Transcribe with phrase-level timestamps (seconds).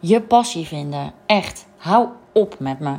[0.00, 1.12] je passie vinden.
[1.26, 2.96] Echt, hou op met me.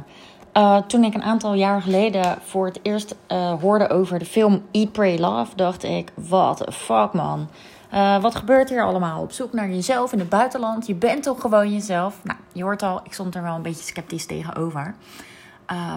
[0.58, 4.61] Uh, toen ik een aantal jaar geleden voor het eerst uh, hoorde over de film
[4.72, 7.48] Eat, Pray, Love, dacht ik: wat fuck man.
[7.93, 9.21] Uh, wat gebeurt hier allemaal?
[9.21, 10.87] Op zoek naar jezelf in het buitenland.
[10.87, 12.19] Je bent toch gewoon jezelf?
[12.23, 14.95] Nou, je hoort al, ik stond er wel een beetje sceptisch tegenover.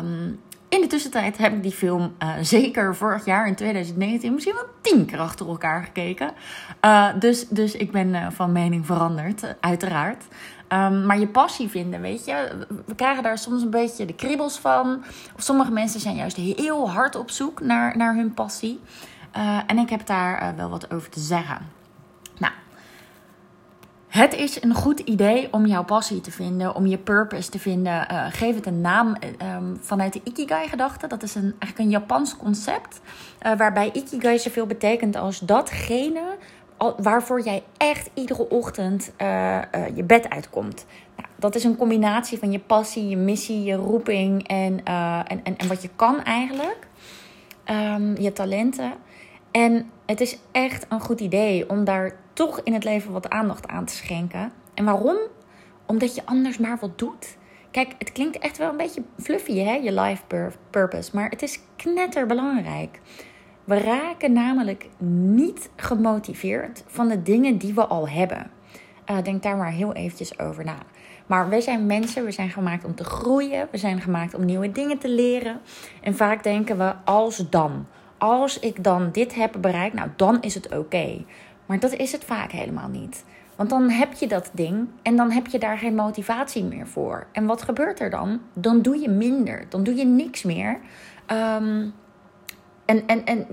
[0.01, 0.41] Um,
[0.75, 4.67] in de tussentijd heb ik die film uh, zeker vorig jaar in 2019 misschien wel
[4.81, 6.31] tien keer achter elkaar gekeken.
[6.85, 10.25] Uh, dus, dus ik ben uh, van mening veranderd, uiteraard.
[10.69, 12.67] Um, maar je passie vinden, weet je.
[12.87, 15.05] We krijgen daar soms een beetje de kriebels van.
[15.37, 18.81] Of sommige mensen zijn juist heel hard op zoek naar, naar hun passie.
[19.67, 21.74] en ik heb daar wel wat over te zeggen.
[24.15, 28.07] Het is een goed idee om jouw passie te vinden, om je purpose te vinden.
[28.13, 29.17] Uh, geef het een naam
[29.57, 31.07] um, vanuit de Ikigai-gedachte.
[31.07, 33.01] Dat is een, eigenlijk een Japans concept.
[33.47, 36.37] Uh, waarbij Ikigai zoveel betekent als datgene
[36.97, 39.13] waarvoor jij echt iedere ochtend
[39.95, 40.87] je bed uitkomt.
[41.17, 45.57] Nou, dat is een combinatie van je passie, je missie, je roeping en, en, en,
[45.57, 46.87] en, wat je kan eigenlijk.
[47.71, 48.93] Um, je talenten.
[49.55, 53.69] En het is echt een goed idee om daar toch in het leven wat aandacht
[53.69, 54.53] aan te schenken.
[54.75, 55.17] En waarom?
[55.87, 57.37] Omdat je anders maar wat doet.
[57.71, 60.23] Kijk, het klinkt echt wel een beetje fluffy, hè, je life
[60.71, 61.11] purpose.
[61.13, 63.01] Maar het is knetterbelangrijk.
[63.65, 68.51] We raken namelijk niet gemotiveerd van de dingen die we al hebben.
[69.11, 70.79] Uh, denk daar maar heel eventjes over na.
[71.27, 73.69] Maar wij zijn mensen, we zijn gemaakt om te groeien.
[73.71, 75.61] We zijn gemaakt om nieuwe dingen te leren.
[76.03, 77.87] En vaak denken we als dan.
[78.25, 81.25] Als ik dan dit heb bereikt, nou dan is het oké.
[81.67, 83.25] Maar dat is het vaak helemaal niet.
[83.57, 87.27] Want dan heb je dat ding en dan heb je daar geen motivatie meer voor.
[87.33, 88.41] En wat gebeurt er dan?
[88.53, 89.67] Dan doe je minder.
[89.69, 90.81] Dan doe je niks meer.
[91.33, 91.93] Um,
[92.85, 93.47] en, en, en,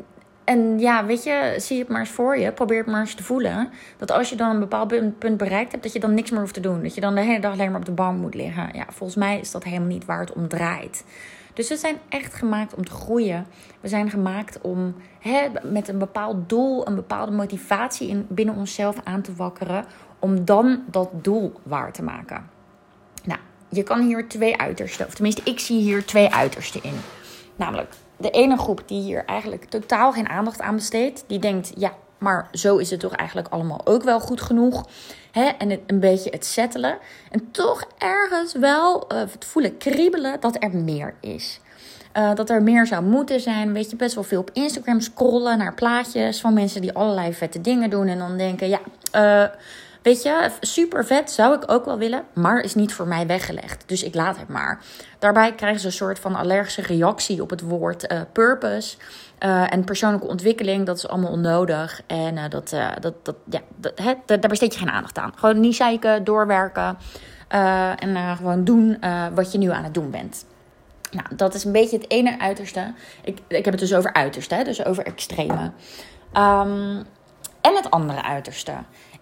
[0.44, 2.52] en ja, weet je, zie het maar eens voor je.
[2.52, 3.69] Probeer het maar eens te voelen.
[3.97, 6.53] Dat als je dan een bepaald punt bereikt hebt, dat je dan niks meer hoeft
[6.53, 6.83] te doen.
[6.83, 8.69] Dat je dan de hele dag alleen maar op de bank moet liggen.
[8.73, 11.03] Ja, volgens mij is dat helemaal niet waar het om draait.
[11.53, 13.47] Dus we zijn echt gemaakt om te groeien.
[13.81, 18.97] We zijn gemaakt om hè, met een bepaald doel, een bepaalde motivatie in, binnen onszelf
[19.03, 19.85] aan te wakkeren.
[20.19, 22.50] Om dan dat doel waar te maken.
[23.23, 23.39] Nou,
[23.69, 26.95] je kan hier twee uitersten, of tenminste, ik zie hier twee uitersten in.
[27.56, 31.23] Namelijk de ene groep die hier eigenlijk totaal geen aandacht aan besteedt.
[31.28, 34.87] Die denkt, ja, maar zo is het toch eigenlijk allemaal ook wel goed genoeg.
[35.31, 35.43] Hè?
[35.43, 36.97] En een beetje het settelen.
[37.31, 41.59] En toch ergens wel uh, het voelen kriebelen dat er meer is.
[42.17, 43.73] Uh, dat er meer zou moeten zijn.
[43.73, 47.61] Weet je, best wel veel op Instagram scrollen naar plaatjes van mensen die allerlei vette
[47.61, 48.07] dingen doen.
[48.07, 48.79] En dan denken, ja,
[49.15, 49.55] uh,
[50.01, 53.84] weet je, super vet zou ik ook wel willen, maar is niet voor mij weggelegd.
[53.85, 54.81] Dus ik laat het maar.
[55.19, 58.97] Daarbij krijgen ze een soort van allergische reactie op het woord uh, purpose.
[59.39, 62.01] Uh, en persoonlijke ontwikkeling, dat is allemaal onnodig.
[62.07, 63.62] En uh, dat, dat, dat, ja,
[64.25, 65.34] daar besteed je geen aandacht aan.
[65.35, 66.97] Gewoon niet zeiken, doorwerken.
[67.97, 70.45] en gewoon doen wat je nu aan het doen bent.
[71.12, 72.94] Nou, dat is een beetje het ene uiterste.
[73.23, 75.72] Ik, ik heb het dus over uiterste, hè, dus over extreme.
[76.33, 77.06] Um,
[77.62, 78.73] en het andere uiterste.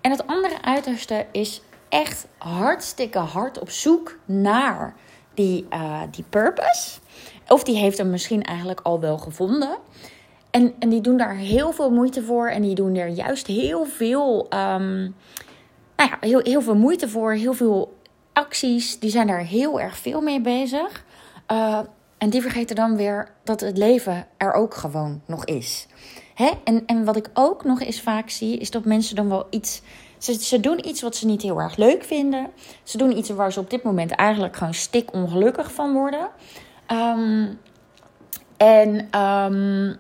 [0.02, 4.96] En het andere uiterste is echt hartstikke hard op zoek naar
[5.34, 5.68] die,
[6.12, 7.00] die purpose.
[7.48, 9.78] Of die heeft hem misschien eigenlijk al wel gevonden.
[10.52, 12.48] En, en die doen daar heel veel moeite voor.
[12.48, 15.16] En die doen er juist heel veel, um,
[15.96, 17.32] nou ja, heel, heel veel moeite voor.
[17.32, 17.98] Heel veel
[18.34, 19.00] acties.
[19.00, 21.06] Die zijn daar heel erg veel mee bezig.
[21.52, 21.80] Uh,
[22.18, 25.88] en die vergeten dan weer dat het leven er ook gewoon nog is.
[26.40, 26.52] Hè?
[26.64, 29.82] En, en wat ik ook nog eens vaak zie, is dat mensen dan wel iets.
[30.18, 32.48] Ze, ze doen iets wat ze niet heel erg leuk vinden.
[32.84, 36.30] Ze doen iets waar ze op dit moment eigenlijk gewoon stik ongelukkig van worden.
[36.92, 37.60] Um,
[38.58, 39.98] en um,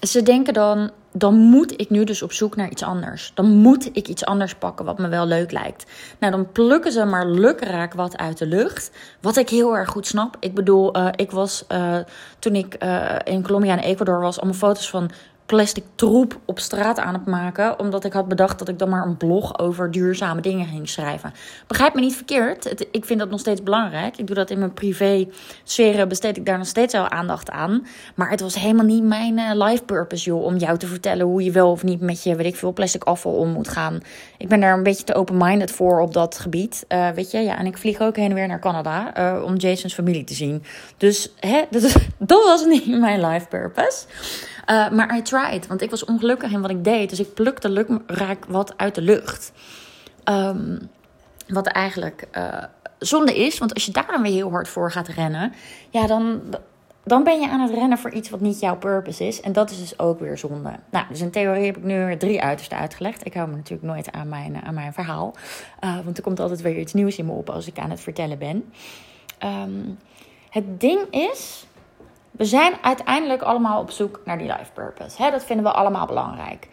[0.00, 3.32] ze denken dan, dan moet ik nu dus op zoek naar iets anders.
[3.34, 5.90] Dan moet ik iets anders pakken wat me wel leuk lijkt.
[6.18, 8.90] Nou, dan plukken ze maar lukraak wat uit de lucht.
[9.20, 10.36] Wat ik heel erg goed snap.
[10.40, 11.98] Ik bedoel, uh, ik was uh,
[12.38, 15.10] toen ik uh, in Colombia en Ecuador was, allemaal foto's van
[15.46, 17.78] plastic troep op straat aan het maken.
[17.78, 21.32] Omdat ik had bedacht dat ik dan maar een blog over duurzame dingen ging schrijven.
[21.66, 22.86] Begrijp me niet verkeerd.
[22.90, 24.16] Ik vind dat nog steeds belangrijk.
[24.16, 25.28] Ik doe dat in mijn privé
[25.64, 26.08] sferen.
[26.08, 27.86] Besteed ik daar nog steeds wel aandacht aan.
[28.14, 30.44] Maar het was helemaal niet mijn uh, life purpose, joh.
[30.44, 33.04] Om jou te vertellen hoe je wel of niet met je, weet ik veel, plastic
[33.04, 34.00] afval om moet gaan.
[34.38, 36.84] Ik ben daar een beetje te open-minded voor op dat gebied.
[36.88, 37.58] Uh, weet je, ja.
[37.58, 39.18] En ik vlieg ook heen en weer naar Canada.
[39.18, 40.62] Uh, om Jason's familie te zien.
[40.96, 44.06] Dus hè, dat, dat was niet mijn life purpose.
[44.70, 47.10] Uh, maar I tried, want ik was ongelukkig in wat ik deed.
[47.10, 49.52] Dus ik plukte lukraak wat uit de lucht.
[50.24, 50.90] Um,
[51.48, 52.64] wat eigenlijk uh,
[52.98, 55.52] zonde is, want als je daar dan weer heel hard voor gaat rennen,
[55.90, 56.40] ja, dan,
[57.04, 59.40] dan ben je aan het rennen voor iets wat niet jouw purpose is.
[59.40, 60.72] En dat is dus ook weer zonde.
[60.90, 63.26] Nou, dus in theorie heb ik nu drie uitersten uitgelegd.
[63.26, 65.34] Ik hou me natuurlijk nooit aan mijn, aan mijn verhaal.
[66.04, 68.38] Want er komt altijd weer iets nieuws in me op als ik aan het vertellen
[68.38, 68.72] ben.
[69.44, 69.98] Um,
[70.50, 71.66] het ding is,
[72.36, 75.22] we zijn uiteindelijk allemaal op zoek naar die life purpose.
[75.22, 75.30] Hè?
[75.30, 76.68] Dat vinden we allemaal belangrijk.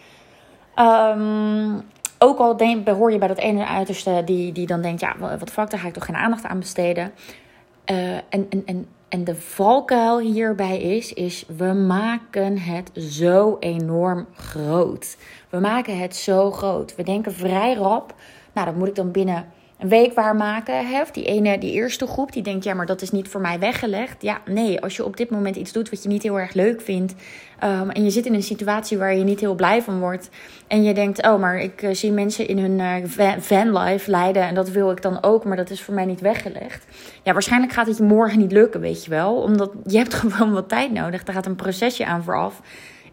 [0.76, 1.82] Um,
[2.18, 5.50] ook al denk, hoor je bij dat ene uiterste die, die dan denkt: ja, wat
[5.50, 7.12] fuck, daar ga ik toch geen aandacht aan besteden.
[7.92, 14.28] Uh, en, en, en, en de valkuil hierbij is, is we maken het zo enorm
[14.36, 15.18] groot.
[15.50, 16.96] We maken het zo groot.
[16.96, 18.14] We denken vrij rap,
[18.54, 19.46] nou dat moet ik dan binnen
[19.82, 20.86] een week waarmaken.
[21.12, 24.22] Die ene, die eerste groep, die denkt, ja, maar dat is niet voor mij weggelegd.
[24.22, 26.82] Ja, nee, als je op dit moment iets doet wat je niet heel erg leuk
[26.82, 27.14] vindt.
[27.64, 30.30] Um, en je zit in een situatie waar je niet heel blij van wordt.
[30.68, 34.44] En je denkt, oh, maar ik uh, zie mensen in hun uh, vanlife lijden.
[34.44, 36.86] En dat wil ik dan ook, maar dat is voor mij niet weggelegd.
[37.24, 39.36] Ja, waarschijnlijk gaat het je morgen niet lukken, weet je wel.
[39.36, 41.28] Omdat je hebt gewoon wat tijd nodig.
[41.28, 42.62] Er gaat een procesje aan vooraf.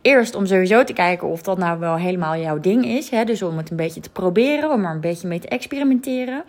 [0.02, 3.10] Eerst om sowieso te kijken of dat nou wel helemaal jouw ding is.
[3.10, 3.24] Hè?
[3.24, 6.44] Dus om het een beetje te proberen, om er een beetje mee te experimenteren.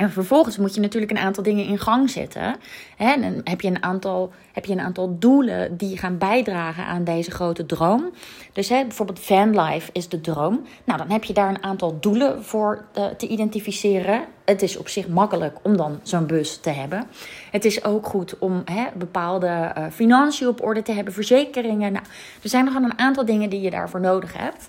[0.00, 2.56] En vervolgens moet je natuurlijk een aantal dingen in gang zetten.
[2.96, 7.04] En dan heb je, een aantal, heb je een aantal doelen die gaan bijdragen aan
[7.04, 8.10] deze grote droom.
[8.52, 10.62] Dus hè, bijvoorbeeld vanlife is de droom.
[10.84, 14.24] Nou, dan heb je daar een aantal doelen voor te, eh, te identificeren.
[14.44, 17.06] Het is op zich makkelijk om dan zo'n bus te hebben.
[17.50, 21.92] Het is ook goed om hè, bepaalde uh, financiën op orde te hebben, verzekeringen.
[21.92, 22.04] Nou,
[22.42, 24.68] er zijn nog een aantal dingen die je daarvoor nodig hebt.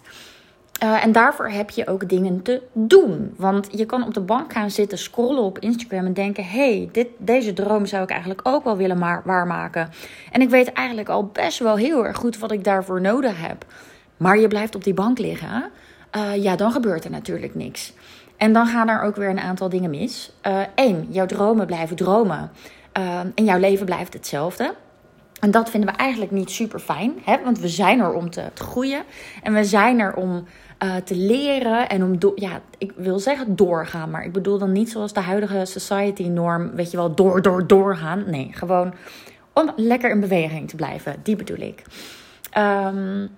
[0.83, 3.33] Uh, en daarvoor heb je ook dingen te doen.
[3.37, 7.07] Want je kan op de bank gaan zitten, scrollen op Instagram en denken: hey, dit,
[7.17, 9.89] deze droom zou ik eigenlijk ook wel willen waarmaken.
[10.31, 13.65] En ik weet eigenlijk al best wel heel erg goed wat ik daarvoor nodig heb.
[14.17, 15.69] Maar je blijft op die bank liggen.
[16.15, 17.93] Uh, ja, dan gebeurt er natuurlijk niks.
[18.37, 20.33] En dan gaan er ook weer een aantal dingen mis.
[20.75, 22.51] Eén, uh, jouw dromen blijven dromen.
[23.35, 24.73] en jouw leven blijft hetzelfde.
[25.41, 27.37] En dat vinden we eigenlijk niet super fijn, hè?
[27.43, 29.03] want we zijn er om te groeien.
[29.43, 30.45] En we zijn er om
[30.83, 34.89] uh, te leren en om, ja, ik wil zeggen doorgaan, maar ik bedoel dan niet
[34.89, 38.23] zoals de huidige society norm, weet je wel, door, door, doorgaan.
[38.27, 38.93] Nee, gewoon
[39.53, 41.83] om lekker in beweging te blijven, die bedoel ik.
[42.57, 43.29] Um,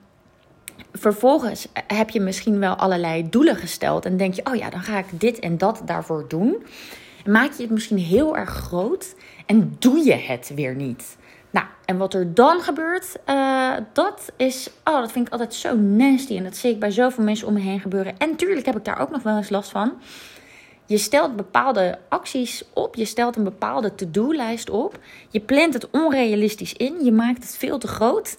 [0.94, 4.98] vervolgens heb je misschien wel allerlei doelen gesteld en denk je, oh ja, dan ga
[4.98, 6.63] ik dit en dat daarvoor doen.
[7.25, 9.16] En maak je het misschien heel erg groot
[9.46, 11.18] en doe je het weer niet.
[11.54, 14.70] Nou, en wat er dan gebeurt, uh, dat is.
[14.84, 16.38] Oh, dat vind ik altijd zo nasty.
[16.38, 18.18] En dat zie ik bij zoveel mensen om me heen gebeuren.
[18.18, 19.94] En natuurlijk heb ik daar ook nog wel eens last van.
[20.86, 22.96] Je stelt bepaalde acties op.
[22.96, 25.00] Je stelt een bepaalde to-do-lijst op.
[25.30, 27.04] Je plant het onrealistisch in.
[27.04, 28.38] Je maakt het veel te groot.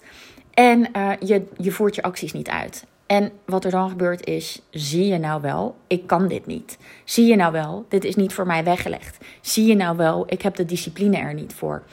[0.53, 2.85] En uh, je, je voert je acties niet uit.
[3.05, 6.77] En wat er dan gebeurt is: zie je nou wel, ik kan dit niet.
[7.03, 9.17] Zie je nou wel, dit is niet voor mij weggelegd.
[9.41, 11.83] Zie je nou wel, ik heb de discipline er niet voor.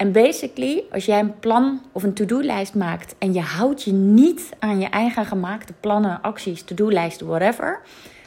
[0.00, 4.48] En basically, als jij een plan of een to-do-lijst maakt en je houdt je niet
[4.58, 7.80] aan je eigen gemaakte plannen, acties, to-do-lijsten, whatever,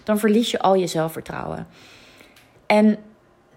[0.04, 1.68] dan verlies je al je zelfvertrouwen.
[2.66, 2.98] En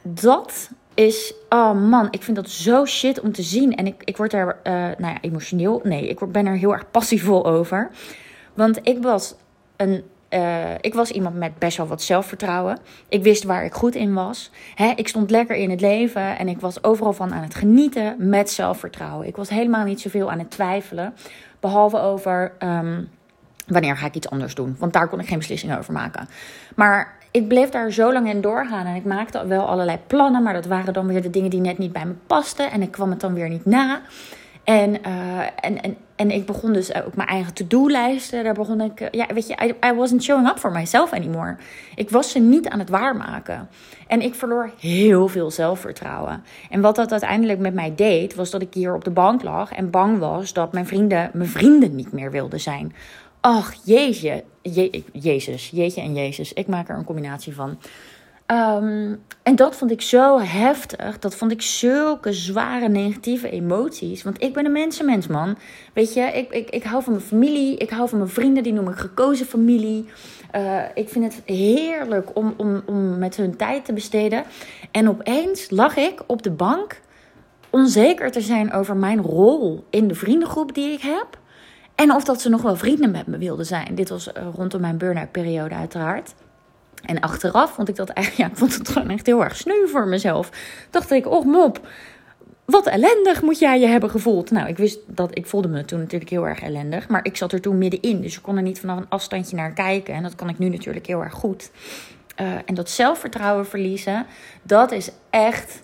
[0.02, 3.74] dat is, oh man, ik vind dat zo shit om te zien.
[3.74, 6.90] En ik, ik word daar, uh, nou ja, emotioneel, nee, ik ben er heel erg
[6.90, 7.90] passievol over.
[8.54, 9.34] Want ik was
[9.76, 12.78] een uh, ik was iemand met best wel wat zelfvertrouwen.
[13.08, 14.50] Ik wist waar ik goed in was.
[14.74, 18.16] Hè, ik stond lekker in het leven en ik was overal van aan het genieten
[18.18, 19.26] met zelfvertrouwen.
[19.26, 21.14] Ik was helemaal niet zoveel aan het twijfelen.
[21.60, 23.08] Behalve over um,
[23.66, 24.76] wanneer ga ik iets anders doen.
[24.78, 26.28] Want daar kon ik geen beslissing over maken.
[26.74, 28.86] Maar ik bleef daar zo lang in doorgaan.
[28.86, 30.42] En ik maakte wel allerlei plannen.
[30.42, 32.70] Maar dat waren dan weer de dingen die net niet bij me pasten.
[32.70, 34.00] En ik kwam het dan weer niet na.
[34.64, 38.44] En, uh, en, en ik begon dus ook mijn eigen to-do-lijsten.
[38.44, 41.56] Daar begon ik, uh, ja, weet je, I, wasn't showing up for myself anymore.
[41.94, 43.68] Ik was ze niet aan het waarmaken.
[44.06, 46.44] En ik verloor heel veel zelfvertrouwen.
[46.70, 49.72] En wat dat uiteindelijk met mij deed, was dat ik hier op de bank lag
[49.72, 52.94] en bang was dat mijn vrienden mijn vrienden niet meer wilden zijn.
[53.40, 56.52] Ach, jeetje, je, Jezus, jeetje en Jezus.
[56.52, 57.78] Ik maak er een combinatie van.
[58.46, 61.18] Um, en dat vond ik zo heftig.
[61.18, 64.22] Dat vond ik zulke zware negatieve emoties.
[64.22, 65.56] Want ik ben een mensenmens, man.
[65.94, 67.76] Weet je, ik, ik, ik hou van mijn familie.
[67.76, 68.62] Ik hou van mijn vrienden.
[68.62, 70.08] Die noem ik gekozen familie.
[70.56, 74.44] Uh, ik vind het heerlijk om, om, om met hun tijd te besteden.
[74.90, 77.00] En opeens lag ik op de bank
[77.70, 81.38] onzeker te zijn over mijn rol in de vriendengroep die ik heb.
[81.94, 83.94] En of dat ze nog wel vrienden met me wilden zijn.
[83.94, 86.34] Dit was uh, rondom mijn burn-out periode uiteraard.
[87.04, 89.86] En achteraf vond ik dat eigenlijk, ja, ik vond het gewoon echt heel erg sneu
[89.86, 90.50] voor mezelf.
[90.90, 91.88] Dacht ik, oh mop,
[92.64, 94.50] wat ellendig moet jij je hebben gevoeld.
[94.50, 97.08] Nou, ik wist dat, ik voelde me toen natuurlijk heel erg ellendig.
[97.08, 99.72] Maar ik zat er toen middenin, dus ik kon er niet vanaf een afstandje naar
[99.72, 100.14] kijken.
[100.14, 101.70] En dat kan ik nu natuurlijk heel erg goed.
[102.40, 104.26] Uh, en dat zelfvertrouwen verliezen,
[104.62, 105.82] dat is echt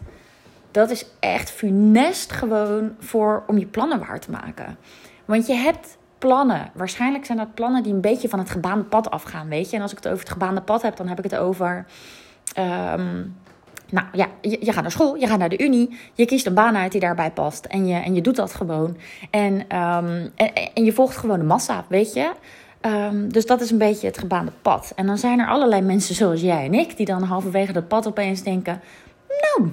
[0.73, 4.77] dat is echt funest gewoon voor om je plannen waar te maken.
[5.25, 6.71] Want je hebt plannen.
[6.75, 9.77] Waarschijnlijk zijn dat plannen die een beetje van het gebaande pad afgaan, weet je.
[9.77, 11.87] En als ik het over het gebaande pad heb, dan heb ik het over...
[12.55, 13.23] ehm,
[13.91, 16.55] nou ja, je, je, gaat naar school, je gaat naar de unie, je kiest een
[16.55, 18.97] baan uit die daarbij past en je, en je doet dat gewoon.
[19.31, 20.29] En, ehm,
[20.75, 22.31] en, je volgt gewoon de massa, weet je.
[22.81, 24.93] Um, dus dat is een beetje het gebaande pad.
[24.97, 28.07] En dan zijn er allerlei mensen zoals jij en ik, die dan halverwege dat pad
[28.07, 28.81] opeens denken:
[29.29, 29.71] Nou,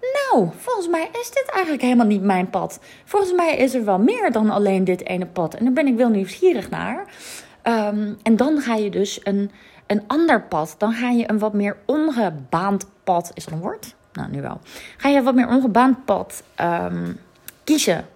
[0.00, 2.80] nou, volgens mij is dit eigenlijk helemaal niet mijn pad.
[3.04, 5.54] Volgens mij is er wel meer dan alleen dit ene pad.
[5.54, 7.06] En daar ben ik wel nieuwsgierig naar.
[7.64, 9.50] Um, en dan ga je dus een,
[9.86, 10.74] een ander pad.
[10.78, 13.30] Dan ga je een wat meer ongebaand pad.
[13.34, 13.94] Is dat een woord?
[14.12, 14.60] Nou, nu wel.
[14.96, 17.18] Ga je een wat meer ongebaand pad um,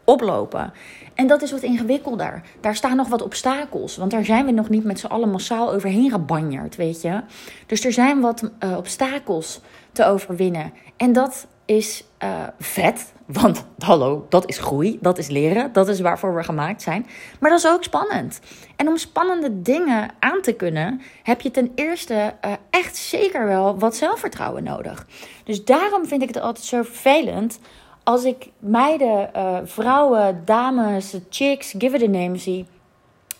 [0.04, 0.72] oplopen.
[1.14, 2.42] En dat is wat ingewikkelder.
[2.60, 3.96] Daar staan nog wat obstakels.
[3.96, 7.20] Want daar zijn we nog niet met z'n allen massaal overheen gebanjerd, weet je.
[7.66, 9.60] Dus er zijn wat uh, obstakels
[9.92, 10.72] te overwinnen.
[10.96, 13.12] En dat is uh, vet.
[13.26, 17.06] Want hallo, dat is groei, dat is leren, dat is waarvoor we gemaakt zijn.
[17.40, 18.40] Maar dat is ook spannend.
[18.76, 23.78] En om spannende dingen aan te kunnen, heb je ten eerste uh, echt zeker wel
[23.78, 25.06] wat zelfvertrouwen nodig.
[25.44, 27.58] Dus daarom vind ik het altijd zo vervelend
[28.04, 32.66] als ik meiden, uh, vrouwen, dames, chicks, give it a name zie,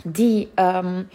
[0.04, 1.08] die um,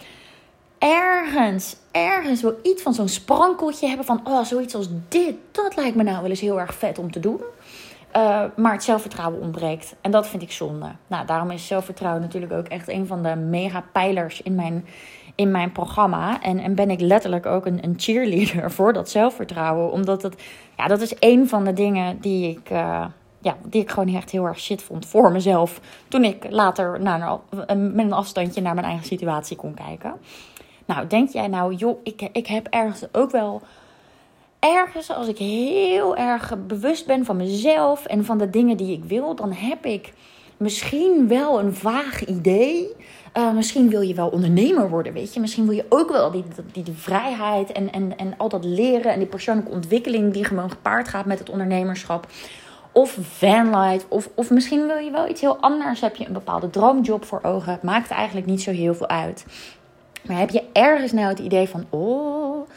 [0.78, 5.96] ergens, ergens wel iets van zo'n sprankeltje hebben van, oh, zoiets als dit, dat lijkt
[5.96, 7.42] me nou wel eens heel erg vet om te doen.
[8.16, 9.96] Uh, maar het zelfvertrouwen ontbreekt.
[10.02, 10.92] En dat vind ik zonde.
[11.08, 14.86] Nou, daarom is zelfvertrouwen natuurlijk ook echt een van de mega pijlers in mijn,
[15.36, 16.42] in mijn programma.
[16.42, 19.92] En, en ben ik letterlijk ook een, een cheerleader voor dat zelfvertrouwen.
[19.92, 20.44] Omdat het,
[20.78, 23.06] ja, dat is een van de dingen die ik, uh,
[23.42, 25.80] ja, die ik gewoon echt heel erg shit vond voor mezelf.
[26.08, 27.40] Toen ik later naar,
[27.76, 30.14] met een afstandje naar mijn eigen situatie kon kijken.
[30.86, 33.62] Nou, denk jij nou, joh, ik, ik heb ergens ook wel.
[34.60, 39.04] Ergens, als ik heel erg bewust ben van mezelf en van de dingen die ik
[39.04, 40.14] wil, dan heb ik
[40.58, 42.88] misschien wel een vaag idee.
[43.38, 45.40] Uh, misschien wil je wel ondernemer worden, weet je.
[45.40, 49.12] Misschien wil je ook wel die, die, die vrijheid en, en, en al dat leren
[49.14, 52.28] en die persoonlijke ontwikkeling die gewoon gepaard gaat met het ondernemerschap
[53.00, 54.06] of vanlight.
[54.08, 56.02] Of, of misschien wil je wel iets heel anders.
[56.02, 57.72] Heb je een bepaalde droomjob voor ogen.
[57.72, 59.46] Het maakt eigenlijk niet zo heel veel uit.
[60.26, 61.86] Maar heb je ergens nou het idee van...
[61.90, 62.68] Oh,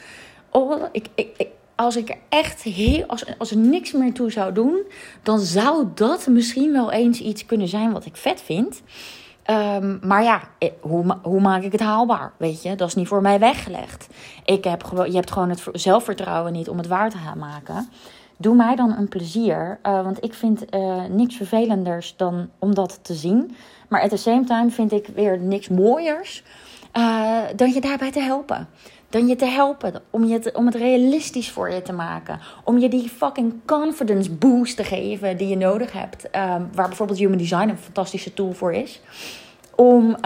[0.51, 3.05] oh ik, ik, als ik er echt heel...
[3.07, 4.83] Als, als er niks meer toe zou doen...
[5.23, 8.83] Dan zou dat misschien wel eens iets kunnen zijn wat ik vet vind.
[9.51, 12.33] Um, maar ja, eh, hoe, hoe maak ik het haalbaar?
[12.37, 14.07] Weet je, dat is niet voor mij weggelegd.
[14.45, 17.89] Ik heb gewoon, je hebt gewoon het zelfvertrouwen niet om het waar te maken
[18.43, 19.79] doe mij dan een plezier.
[19.87, 23.57] Uh, want ik vind uh, niks vervelenders dan om dat te zien.
[23.89, 26.45] Maar at the same time vind ik weer niks mooiers
[26.97, 28.69] uh, dan je daarbij te helpen.
[29.09, 32.41] Dan je te helpen om, je te, om het realistisch voor je te maken.
[32.65, 36.29] Om je die fucking confidence boost te geven die je nodig hebt.
[36.73, 39.01] waar bijvoorbeeld Human Design een fantastische tool voor is.
[39.77, 40.17] Om,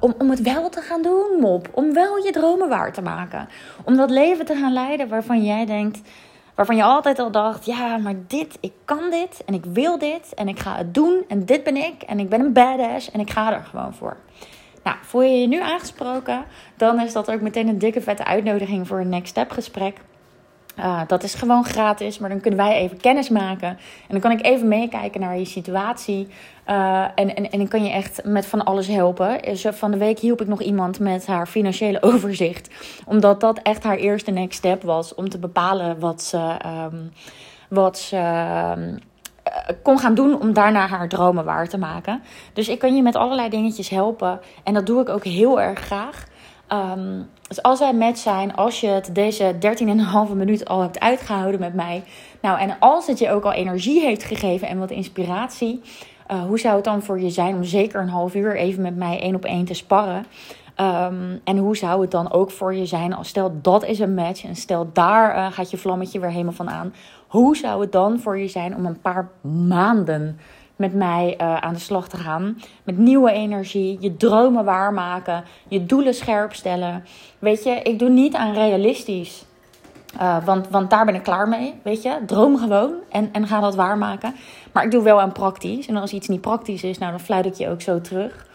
[0.00, 1.68] om, om het wel te gaan doen, mop.
[1.72, 3.48] Om wel je dromen waar te maken.
[3.84, 6.00] Om dat leven te gaan leiden waarvan jij denkt
[6.58, 10.34] Waarvan je altijd al dacht: ja, maar dit, ik kan dit en ik wil dit
[10.34, 13.20] en ik ga het doen en dit ben ik en ik ben een badass en
[13.20, 14.16] ik ga er gewoon voor.
[14.82, 16.44] Nou, voel je je nu aangesproken,
[16.76, 20.00] dan is dat ook meteen een dikke vette uitnodiging voor een next step gesprek.
[20.78, 23.68] Uh, dat is gewoon gratis, maar dan kunnen wij even kennis maken.
[23.68, 26.28] En dan kan ik even meekijken naar je situatie.
[26.66, 29.40] Uh, en, en, en dan kan je echt met van alles helpen.
[29.56, 32.70] van de week hielp ik nog iemand met haar financiële overzicht.
[33.06, 35.14] Omdat dat echt haar eerste next step was.
[35.14, 37.12] Om te bepalen wat ze, um,
[37.68, 38.16] wat ze
[38.78, 38.98] um,
[39.82, 42.22] kon gaan doen om daarna haar dromen waar te maken.
[42.52, 44.40] Dus ik kan je met allerlei dingetjes helpen.
[44.64, 46.26] En dat doe ik ook heel erg graag.
[46.72, 49.54] Um, dus als wij met zijn, als je het deze
[50.28, 52.02] 13,5 minuut al hebt uitgehouden met mij.
[52.42, 55.80] Nou, en als het je ook al energie heeft gegeven en wat inspiratie.
[56.30, 58.96] Uh, hoe zou het dan voor je zijn om zeker een half uur even met
[58.96, 60.26] mij één op één te sparren?
[60.80, 64.14] Um, en hoe zou het dan ook voor je zijn als stel dat is een
[64.14, 66.94] match en stel daar uh, gaat je vlammetje weer helemaal van aan.
[67.26, 70.38] Hoe zou het dan voor je zijn om een paar maanden
[70.78, 72.58] met mij uh, aan de slag te gaan.
[72.84, 77.04] Met nieuwe energie, je dromen waarmaken, je doelen scherp stellen.
[77.38, 79.44] Weet je, ik doe niet aan realistisch.
[80.20, 82.18] Uh, want, want daar ben ik klaar mee, weet je.
[82.26, 84.34] Droom gewoon en, en ga dat waarmaken.
[84.72, 85.86] Maar ik doe wel aan praktisch.
[85.86, 88.46] En als iets niet praktisch is, nou, dan fluit ik je ook zo terug.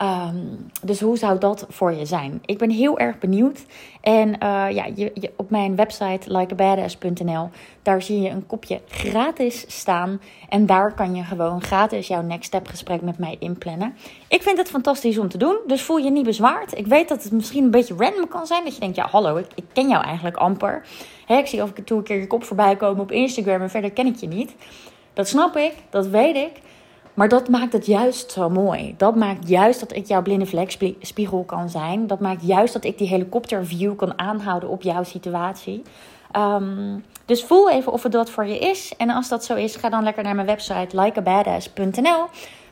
[0.00, 0.36] Ehm,
[0.82, 2.42] dus hoe zou dat voor je zijn?
[2.44, 3.64] Ik ben heel erg benieuwd.
[4.00, 7.50] En eh, ja, je, op mijn website likeabadass.nl,
[7.82, 10.20] daar zie je een kopje gratis staan.
[10.48, 13.94] En daar kan je gewoon gratis jouw next step gesprek met mij inplannen.
[14.28, 16.78] Ik vind het fantastisch om te doen, dus voel je niet bezwaard.
[16.78, 18.64] Ik weet dat het misschien een beetje random kan zijn.
[18.64, 20.86] Dat je denkt, ja hallo, ik, ik ken jou eigenlijk amper.
[21.26, 23.90] ik zie of ik toe een keer je kop voorbij komen op Instagram en verder
[23.90, 24.54] ken ik je niet.
[25.12, 26.52] Dat snap ik, dat weet ik.
[27.20, 28.94] Maar dat maakt het juist zo mooi.
[28.96, 32.06] Dat maakt juist dat ik jouw blinde vlekspiegel kan zijn.
[32.06, 35.82] Dat maakt juist dat ik die helikopterview kan aanhouden op jouw situatie.
[36.32, 38.92] Ehm, dus voel even of het dat voor je is.
[38.96, 42.26] En als dat zo is, ga dan lekker naar mijn website likeabadass.nl.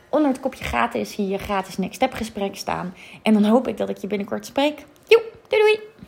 [0.09, 2.95] Onder het kopje gratis zie je gratis next step gesprek staan.
[3.23, 4.85] En dan hoop ik dat ik je binnenkort spreek.
[5.07, 6.08] Joep, doei doei!